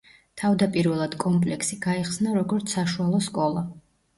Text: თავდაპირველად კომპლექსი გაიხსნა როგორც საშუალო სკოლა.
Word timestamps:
თავდაპირველად 0.41 1.17
კომპლექსი 1.25 1.79
გაიხსნა 1.85 2.35
როგორც 2.39 2.75
საშუალო 2.79 3.21
სკოლა. 3.31 3.65